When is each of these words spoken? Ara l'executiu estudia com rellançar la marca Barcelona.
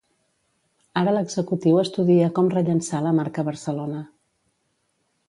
Ara 1.01 1.11
l'executiu 1.15 1.77
estudia 1.81 2.31
com 2.39 2.49
rellançar 2.53 3.03
la 3.09 3.13
marca 3.19 3.45
Barcelona. 3.51 4.01